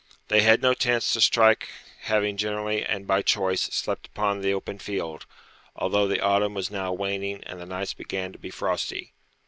They 0.29 0.41
had 0.41 0.63
no 0.63 0.73
tents 0.73 1.13
to 1.13 1.21
strike 1.21 1.69
having 2.05 2.35
generally, 2.35 2.83
and 2.83 3.05
by 3.05 3.21
choice, 3.21 3.61
slept 3.65 4.07
upon 4.07 4.41
the 4.41 4.51
open 4.51 4.79
field, 4.79 5.27
although 5.75 6.07
the 6.07 6.19
autumn 6.23 6.55
was 6.55 6.71
now 6.71 6.91
waning 6.91 7.43
and 7.43 7.59
the 7.61 7.67
nights 7.67 7.93
began 7.93 8.31
to 8.33 8.39
be 8.39 8.49
frosty. 8.49 9.13